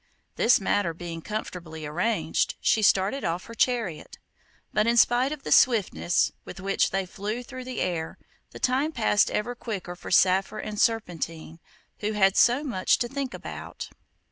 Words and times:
This 0.35 0.59
matter 0.59 0.95
being 0.95 1.21
comfortably 1.21 1.85
arranged, 1.85 2.55
she 2.59 2.81
started 2.81 3.23
off 3.23 3.45
her 3.45 3.53
chariot. 3.53 4.17
But 4.73 4.87
in 4.87 4.97
spite 4.97 5.31
of 5.31 5.43
the 5.43 5.51
swiftness 5.51 6.31
with 6.43 6.59
which 6.59 6.89
they 6.89 7.05
flew 7.05 7.43
through 7.43 7.65
the 7.65 7.81
air, 7.81 8.17
the 8.49 8.57
time 8.57 8.93
passed 8.93 9.29
even 9.29 9.53
quicker 9.59 9.95
for 9.95 10.09
Saphir 10.09 10.57
and 10.57 10.81
Serpentine, 10.81 11.59
who 11.99 12.13
had 12.13 12.35
so 12.35 12.63
much 12.63 12.97
to 12.97 13.07
think 13.07 13.35
about. 13.35 13.89